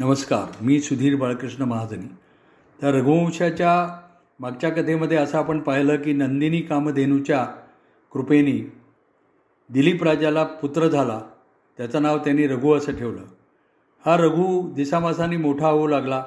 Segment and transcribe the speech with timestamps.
[0.00, 2.06] नमस्कार मी सुधीर बाळकृष्ण महाजनी.
[2.80, 4.00] त्या रघुवंशाच्या
[4.40, 7.46] मागच्या कथेमध्ये असं आपण पाहिलं की नंदिनी कामधेनूच्या
[8.12, 8.72] कृपेने
[9.70, 11.20] दिलीप राजाला पुत्र झाला.
[11.76, 13.22] त्याचं नाव त्यांनी रघु असं ठेवलं.
[14.06, 16.24] हा रघु दिसामासाने मोठा होऊ लागला.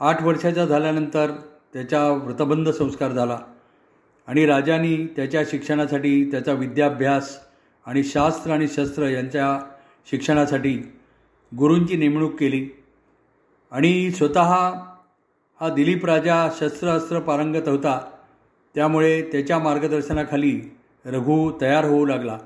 [0.00, 1.30] आठ वर्षाचा झाल्यानंतर
[1.72, 3.38] त्याचा व्रतबंध संस्कार झाला.
[4.26, 7.38] आणि राजानी त्याच्या शिक्षणासाठी त्याचा विद्याभ्यास
[7.86, 9.60] आणि शास्त्र आणि शस्त्र यांच्या
[10.10, 10.92] शिक्षणासाठी
[11.58, 12.68] गुरूंची नेमणूक केली.
[13.70, 14.42] आणि स्वतः
[15.60, 18.10] हा दिलीप राजा शस्त्र अस्त्र पारंगत होता.
[18.74, 22.38] त्यामुळे त्याच्या मार्गदर्शनाखाली रघु तयार होऊ लागला.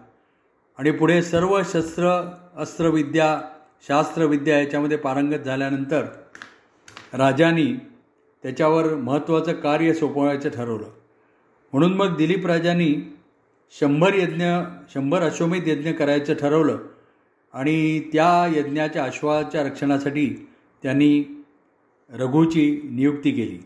[0.79, 3.41] आणि पुढे सर्व शस्त्र अस्त्रविद्या
[3.89, 6.05] शास्त्रविद्या याच्यामध्ये पारंगत झाल्यानंतर
[7.13, 7.73] राजांनी
[8.43, 10.87] त्याच्यावर महत्त्वाचं कार्य सोपवायचं ठरवलं.
[11.73, 13.17] म्हणून मग दिलीप राजांनी
[13.81, 14.45] शंभर यज्ञ
[14.95, 16.79] शंभर अश्वमेध यज्ञ करायचं ठरवलं.
[17.53, 20.49] आणि त्या यज्ञाच्या अश्वाच्या रक्षणासाठी
[20.83, 21.45] त्यांनी
[22.11, 23.59] रघुची नियुक्ती केली.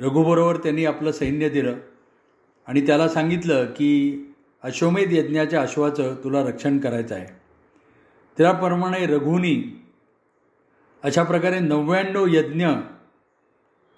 [0.00, 1.76] रघुबरोबर त्यांनी आपलं सैन्य दिलं
[2.66, 4.20] आणि त्याला सांगितलं की
[4.62, 7.26] अश्वमेध यज्ञाच्या अश्वाचं तुला रक्षण करायचं आहे.
[8.38, 9.86] त्याप्रमाणे रघुनी
[11.02, 12.66] अशा प्रकारे नव्याण्णव यज्ञ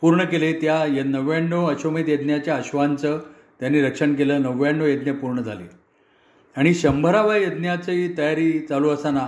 [0.01, 0.53] पूर्ण केले.
[0.53, 3.19] त्या य नव्याण्णव अश्वमेध यज्ञाच्या अश्वांचं
[3.61, 4.43] त्यांनी रक्षण केलं.
[4.43, 5.82] नव्याण्णव यज्ञ पूर्ण झाले.
[6.57, 9.27] आणि शंभराव्या यज्ञाची तयारी चालू असताना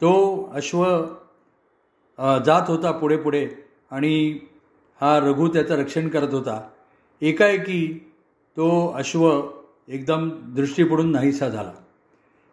[0.00, 0.12] तो
[0.54, 0.84] अश्व
[2.46, 3.48] जात होता पुढे पुढे
[3.90, 4.38] आणि
[5.00, 6.60] हा रघु त्याचं रक्षण करत होता.
[7.20, 8.12] एकाएकी
[8.56, 9.40] तो अश्व
[9.88, 11.72] एकदम दृष्टी पडून नाहीसा झाला.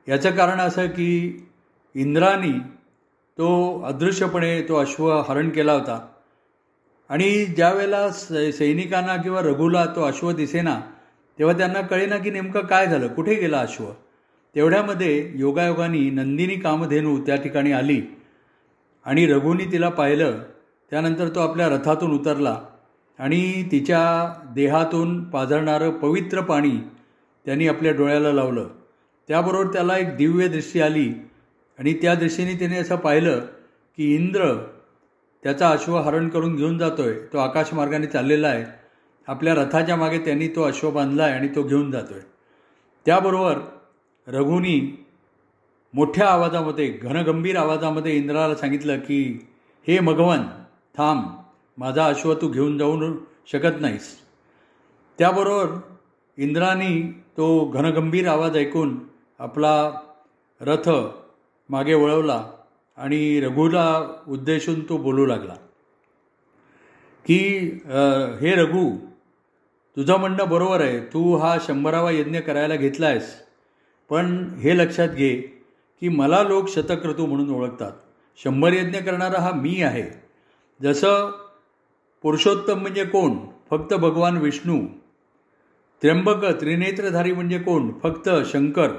[0.07, 1.47] याचं कारण असं की
[1.95, 2.59] इंद्रानी
[3.37, 6.07] तो अदृश्यपणे तो अश्व हरण केला होता.
[7.09, 10.79] आणि ज्यावेळेला सैनिकांना किंवा रघुला तो अश्व दिसेना
[11.39, 13.85] तेव्हा त्यांना कळेना की नेमकं काय झालं कुठे गेला अश्व?
[14.55, 18.01] तेवढ्यामध्ये योगायोगानी नंदिनी कामधेनू त्या ठिकाणी आली
[19.05, 20.37] आणि रघुनी तिला पाहिलं
[20.91, 22.61] त्यानंतर तो आपल्या रथातून उतरला
[23.19, 24.03] आणि तिच्या
[24.55, 26.77] देहातून पाझरणारं पवित्र पाणी
[27.45, 28.67] त्यांनी आपल्या डोळ्याला लावलं.
[29.27, 31.11] त्याबरोबर त्याला एक दिव्य दृष्टी आली
[31.79, 33.39] आणि त्या दृष्टीने त्याने असं पाहिलं
[33.97, 34.53] की इंद्र
[35.43, 38.65] त्याचा अश्व हरण करून घेऊन जातोय तो आकाशमार्गाने चाललेला आहे.
[39.27, 42.19] आपल्या रथाच्या मागे त्यांनी तो अश्व बांधला आहे आणि तो घेऊन जातोय.
[43.05, 43.59] त्याबरोबर
[44.27, 44.79] रघुनी
[45.93, 49.21] मोठ्या आवाजामध्ये घनगंभीर आवाजामध्ये इंद्राला सांगितलं की
[49.87, 50.41] हे मघवन
[50.95, 51.23] थांब.
[51.77, 53.13] माझा अश्व तू घेऊन जाऊ
[53.51, 54.15] शकत नाहीस.
[55.19, 55.75] त्याबरोबर
[56.37, 57.01] इंद्रानी
[57.37, 58.97] तो घनगंभीर आवाज ऐकून
[59.39, 59.91] आपला
[60.61, 60.89] रथ
[61.69, 62.43] मागे वळवला
[62.97, 63.85] आणि रघुला
[64.27, 65.53] उद्देशून तो बोलू लागला
[67.25, 67.37] की
[68.41, 68.89] हे रघु
[69.95, 70.99] तुझं म्हणणं बरोबर आहे.
[70.99, 73.35] तू हा शंभरावा यज्ञ करायला घेतला आहेस
[74.09, 75.35] पण हे लक्षात घे
[76.01, 77.91] की मला लोक शतक्रतू म्हणून ओळखतात.
[78.43, 80.23] शंभर यज्ञ करणारा हा मी आहे.
[80.81, 81.31] जसं
[82.21, 83.37] पुरुषोत्तम म्हणजे कोण?
[83.69, 84.85] फक्त भगवान विष्णू.
[86.01, 87.91] त्र्यंबक त्रिनेत्रधारी म्हणजे कोण?
[88.03, 88.91] फक्त शंकर.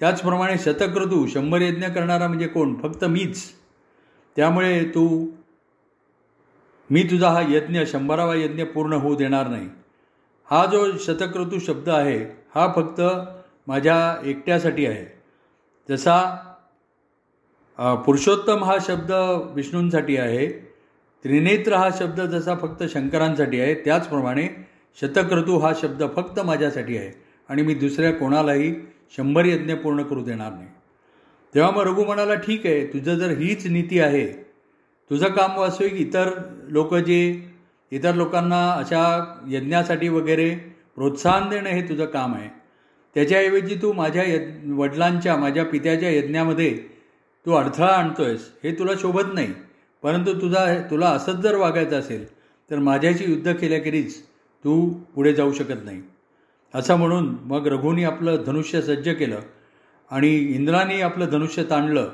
[0.00, 2.80] त्याचप्रमाणे शतक्रतू शंभर यज्ञ करणारा म्हणजे कोण?
[2.80, 3.44] फक्त मीच.
[4.36, 5.26] त्यामुळे तू
[6.90, 9.68] मी तुझा हा यज्ञ शंभरावा यज्ञ पूर्ण होऊ देणार नाही.
[10.50, 12.18] हा जो शतक्रतू शब्द आहे
[12.54, 13.00] हा फक्त
[13.68, 15.04] माझ्या एकट्यासाठी आहे.
[15.88, 16.20] जसा
[18.06, 19.12] पुरुषोत्तम हा शब्द
[19.54, 20.46] विष्णूंसाठी आहे
[21.24, 24.46] त्रिनेत्र हा शब्द जसा फक्त शंकरांसाठी आहे त्याचप्रमाणे
[24.98, 27.10] शतक्रतू हा शब्द फक्त माझ्यासाठी आहे
[27.48, 28.74] आणि मी दुसऱ्या कोणालाही
[29.16, 30.66] शंभर यज्ञ पूर्ण करू देणार नाही.
[31.54, 34.26] तेव्हा मग रघु म्हणाला ठीक आहे तुझं जर हीच नीती आहे
[35.10, 36.30] तुझं काम वास्तविक इतर
[36.68, 37.20] लोक जे
[37.92, 39.02] इतर लोकांना अशा
[39.48, 40.50] यज्ञासाठी वगैरे
[40.96, 42.48] प्रोत्साहन देणं हे तुझं काम आहे.
[43.16, 46.70] त्याच्याऐवजी तू माझ्या यज् वडिलांच्या माझ्या पित्याच्या यज्ञामध्ये
[47.46, 49.52] तू अडथळा आणतोयस हे तुला शोभत नाही.
[50.02, 52.26] परंतु तुझा तुला असंच जर वागायचं असेल
[52.70, 54.14] तर माझ्याशी युद्ध केल्याखेरीज
[54.64, 56.00] तू पुढे जाऊ शकत नाही.
[56.74, 59.40] असं म्हणून मग रघुनी आपलं धनुष्य सज्ज केलं
[60.10, 62.10] आणि इंद्राने आपलं धनुष्य ताणलं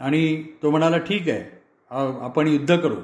[0.00, 1.42] आणि तो म्हणाला ठीक आहे
[2.24, 2.96] आपण युद्ध करू.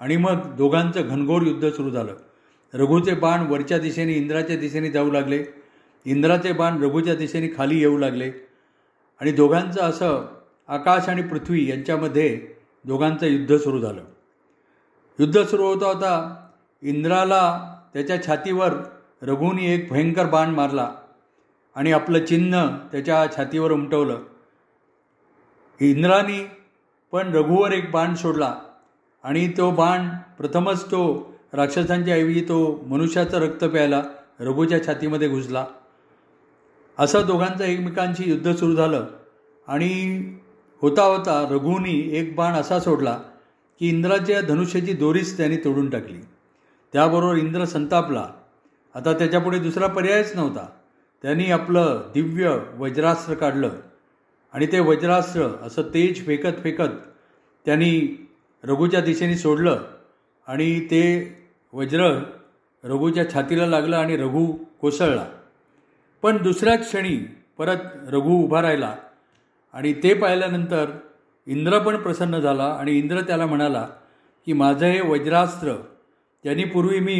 [0.00, 2.14] आणि मग दोघांचं घनघोर युद्ध सुरू झालं.
[2.74, 5.44] रघुचे बाण वरच्या दिशेने इंद्राच्या दिशेने जाऊ लागले.
[6.04, 8.32] इंद्राचे बाण रघुच्या दिशेने खाली येऊ लागले.
[9.20, 10.26] आणि दोघांचं असं
[10.68, 12.46] आकाश आणि पृथ्वी यांच्यामध्ये
[12.84, 14.04] दोघांचं युद्ध सुरू झालं.
[15.18, 16.46] युद्ध सुरू होता होता
[16.82, 18.70] इंद्राला त्याच्या छातीवर
[19.22, 20.94] रघुनी एक भयंकर बाण मारला
[21.74, 24.18] आणि आपलं चिन्ह त्याच्या छातीवर उमटवलं.
[25.80, 26.46] इंद्रानी
[27.12, 28.58] पण रघुवर एक बाण सोडला.
[29.26, 30.08] आणि तो बाण
[30.38, 31.00] प्रथमच तो
[31.52, 34.02] राक्षसांच्या ऐवजी तो मनुष्याचं रक्त प्यायला
[34.40, 35.64] रघुच्या छातीमध्ये घुसला.
[36.98, 39.06] असं दोघांचं एकमेकांशी युद्ध सुरू झालं
[39.68, 39.90] आणि
[40.82, 43.18] होता होता रघुनी एक बाण असा सोडला
[43.80, 46.18] की इंद्राच्या धनुष्याची दोरीच त्याने तोडून टाकली.
[46.92, 48.28] त्याबरोबर इंद्र संतापला.
[48.94, 50.66] आता त्याच्यापुढे दुसरा पर्यायच नव्हता.
[51.22, 53.70] त्यांनी आपलं दिव्य वज्रास्त्र काढलं
[54.52, 56.94] आणि ते वज्रास्त्र असं तेज फेकत फेकत
[57.64, 58.22] त्यांनी
[58.66, 59.82] रघूच्या दिशेने सोडलं
[60.48, 61.02] आणि ते
[61.72, 62.08] वज्र
[62.84, 64.46] रघूच्या छातीला लागलं आणि रघू
[64.80, 65.26] कोसळला.
[66.22, 67.16] पण दुसऱ्या क्षणी
[67.58, 67.76] परत
[68.08, 68.94] रघू उभा राहिला
[69.74, 70.90] आणि ते पाहिल्यानंतर
[71.46, 73.86] इंद्र पण प्रसन्न झाला आणि इंद्र त्याला म्हणाला
[74.46, 75.74] की माझं हे वज्रास्त्र
[76.44, 77.18] त्यांनी पूर्वी मी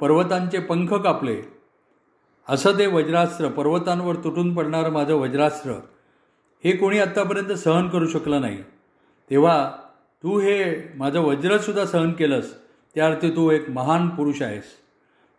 [0.00, 1.36] पर्वतांचे पंख कापले
[2.48, 5.72] असं ते वज्रास्त्र पर्वतांवर तुटून पडणारं माझं वज्रास्त्र
[6.64, 8.62] हे कोणी आत्तापर्यंत सहन करू शकलं नाही.
[9.30, 9.70] तेव्हा
[10.22, 12.54] तू हे माझं वज्रसुद्धा सहन केलंस.
[12.94, 14.64] त्या अर्थी तू एक महान पुरुष आहेस.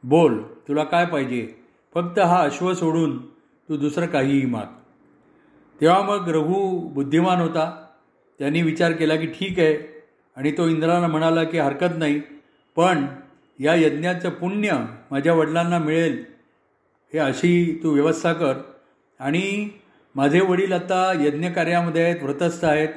[0.04, 1.48] बोल तुला काय पाहिजे?
[1.94, 3.26] फक्त हा अश्व सोडून
[3.70, 4.66] तू दुसरं काहीही माग.
[5.82, 7.86] तेव्हा मग रघु बुद्धिमान होता.
[8.40, 10.04] त्यांनी विचार केला की ठीक आहे.
[10.36, 12.22] आणि तो इंद्राला म्हणाला की हरकत नाही
[12.76, 13.06] पण
[13.60, 16.26] या यज्ञाचं पुण्य माझ्या वडिलांना मिळेल.
[17.14, 18.54] हे अशी तू व्यवस्था कर.
[19.20, 19.70] आणि
[20.16, 22.90] माझे वडील आता यज्ञकार्यामध्ये आहेत व्रतस्थ आहेत.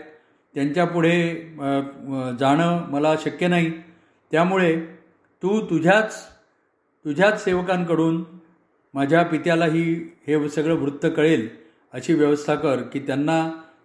[0.54, 1.16] त्यांच्यापुढे
[2.40, 3.70] जाणं मला शक्य नाही.
[4.32, 4.74] त्यामुळे
[5.42, 6.16] तू तुझ्याच
[7.04, 8.22] तुझ्याच सेवकांकडून
[8.94, 9.92] माझ्या पित्यालाही
[10.26, 11.48] हे सगळं वृत्त कळेल
[11.92, 13.38] अशी व्यवस्था कर की त्यांना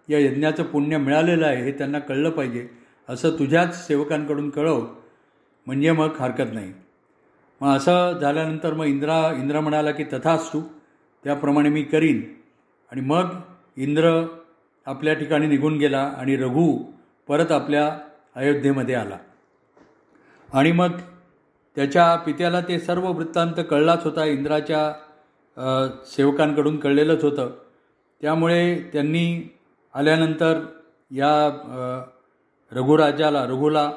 [0.08, 2.66] या यज्ञाचं पुण्य मिळालेलं आहे हे त्यांना कळलं पाहिजे.
[3.08, 4.84] असं तुझ्याच सेवकांकडून कळव
[5.66, 6.72] म्हणजे मग हरकत नाही.
[7.60, 10.60] मग असं झाल्यानंतर मग इंद्रा इंद्र म्हणाला की तथास्तू
[11.24, 12.22] त्याप्रमाणे मी करीन.
[12.92, 13.34] आणि मग
[13.76, 14.10] इंद्र
[14.88, 16.72] आपल्या ठिकाणी निघून गेला आणि रघु
[17.28, 17.86] परत आपल्या
[18.34, 19.18] अयोध्येमध्ये आला.
[20.52, 20.92] आणि मग
[21.76, 24.24] त्याच्या पित्याला ते सर्व वृत्तांत कळलाच होता.
[24.24, 24.92] इंद्राच्या
[26.06, 27.50] सेवकांकडून कळलेलंच होतं.
[28.20, 29.56] त्यामुळे त्यांनी
[29.94, 30.60] आल्यानंतर
[31.10, 31.32] या
[32.72, 33.90] रघुराजाला रघुला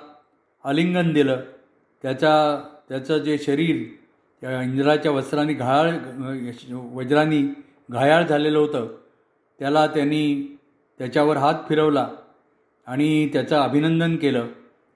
[0.66, 1.42] आलिंगन दिलं.
[2.04, 2.34] त्याचा
[2.90, 3.84] त्याचं जे शरीर
[4.42, 5.92] त्या इंद्राच्या वस्त्रांनी घायाळ
[6.94, 7.42] वज्रांनी
[7.92, 8.88] घायाळ झालेलं होतं.
[9.60, 10.58] त्याला त्यांनी
[10.98, 12.08] त्याच्यावर हात फिरवला
[12.88, 14.48] आणि त्याचं अभिनंदन केलं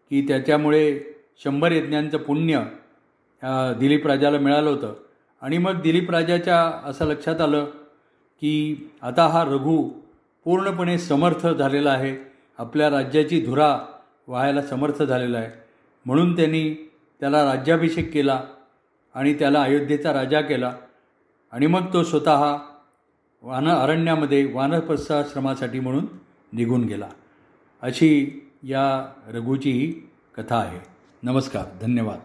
[0.09, 1.00] की त्याच्यामुळे
[1.44, 2.63] शंभर यज्ञांचं पुण्य
[3.80, 4.94] दिलीप राजाला मिळालं होतं.
[5.42, 7.65] आणि मग दिलीप राजाच्या असं लक्षात आलं
[8.42, 8.53] की
[9.01, 9.89] आता हा रघु
[10.44, 12.15] पूर्णपणे समर्थ झालेला आहे.
[12.57, 13.77] आपल्या राज्याची धुरा
[14.27, 15.51] व्हायला समर्थ झालेला आहे.
[16.06, 18.42] म्हणून त्यांनी त्याला राज्याभिषेक केला
[19.15, 20.74] आणि त्याला अयोध्येचा राजा केला.
[21.51, 22.57] आणि मग तो स्वतः
[23.47, 26.06] वान अरण्यामध्ये वानप्रस्थाश्रमासाठी म्हणून
[26.53, 27.09] निघून गेला.
[27.81, 29.92] अशी या रघुची ही
[30.38, 30.80] कथा आहे.
[31.24, 32.19] नमस्कार धन्यवाद.